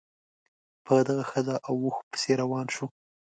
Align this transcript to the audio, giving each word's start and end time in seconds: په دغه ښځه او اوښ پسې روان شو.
په 0.85 0.93
دغه 1.07 1.23
ښځه 1.31 1.55
او 1.67 1.73
اوښ 1.83 1.97
پسې 2.11 2.31
روان 2.41 2.67
شو. 2.75 2.85